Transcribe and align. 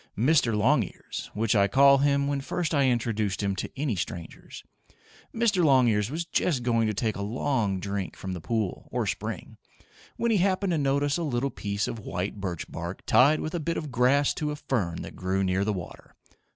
Mr. 0.17 0.57
Longears, 0.57 1.29
which 1.35 1.55
I 1.55 1.67
call 1.67 1.99
him 1.99 2.25
when 2.27 2.41
first 2.41 2.73
I 2.73 2.87
introduce 2.87 3.35
him 3.35 3.55
to 3.57 3.69
any 3.79 3.95
strangers 3.95 4.63
Mr. 5.31 5.63
Longears 5.63 6.09
was 6.09 6.25
just 6.25 6.63
going 6.63 6.87
to 6.87 6.93
take 6.95 7.15
a 7.15 7.21
long 7.21 7.79
drink 7.79 8.15
from 8.15 8.31
the 8.33 8.41
pool, 8.41 8.89
or 8.91 9.05
spring, 9.05 9.57
when 10.17 10.31
he 10.31 10.37
happened 10.37 10.71
to 10.71 10.79
notice 10.79 11.17
a 11.19 11.23
little 11.23 11.51
piece 11.51 11.87
of 11.87 11.99
white 11.99 12.41
birch 12.41 12.67
bark 12.67 13.05
tied 13.05 13.41
with 13.41 13.53
a 13.53 13.59
bit 13.59 13.77
of 13.77 13.91
grass 13.91 14.33
to 14.33 14.49
a 14.49 14.55
fern 14.55 15.03
that 15.03 15.15
grew 15.15 15.43
near 15.43 15.63
the 15.63 15.71
water. 15.71 16.15